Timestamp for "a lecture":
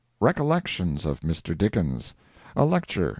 2.55-3.09